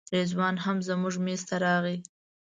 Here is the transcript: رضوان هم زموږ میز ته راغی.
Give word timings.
رضوان 0.17 0.55
هم 0.63 0.77
زموږ 0.87 1.15
میز 1.25 1.41
ته 1.49 1.55
راغی. 1.65 1.97